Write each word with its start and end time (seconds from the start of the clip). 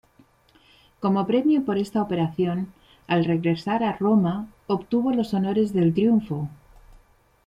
Como 1.03 1.27
premio 1.31 1.63
por 1.63 1.77
esta 1.77 2.01
operación, 2.01 2.73
al 3.07 3.23
regresar 3.23 3.83
a 3.83 3.91
Roma 3.97 4.47
obtuvo 4.65 5.11
los 5.11 5.31
honores 5.35 5.73
del 5.73 5.93
triunfo. 5.93 6.49